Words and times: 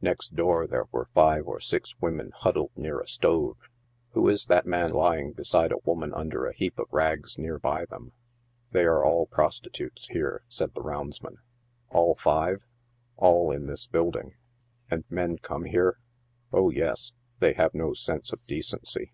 Next 0.00 0.34
door 0.34 0.66
there 0.66 0.86
were 0.90 1.10
five 1.12 1.46
or 1.46 1.60
six 1.60 1.94
women 2.00 2.30
huddled 2.34 2.70
near 2.76 2.98
a 2.98 3.06
stove. 3.06 3.58
Who 4.12 4.26
is 4.26 4.46
that 4.46 4.64
man 4.64 4.90
lying 4.90 5.32
beside 5.32 5.70
a 5.70 5.76
woman 5.84 6.14
under 6.14 6.46
a 6.46 6.54
heap 6.54 6.78
of 6.78 6.86
rags 6.90 7.36
near 7.36 7.58
by 7.58 7.84
them?" 7.84 8.12
They 8.72 8.86
are 8.86 9.04
all 9.04 9.26
prostitutes 9.26 10.08
here," 10.08 10.44
said 10.48 10.72
the 10.72 10.80
roundsman. 10.82 11.40
"All 11.90 12.14
five?" 12.14 12.62
11 13.18 13.18
All 13.18 13.50
in 13.50 13.66
this 13.66 13.86
building 13.86 14.36
""And 14.90 15.04
men 15.10 15.36
corae 15.40 15.68
here 15.68 15.98
?""Oh, 16.54 16.70
yes; 16.70 17.12
they 17.40 17.52
have 17.52 17.74
no 17.74 17.92
sense 17.92 18.32
of 18.32 18.40
decency." 18.46 19.12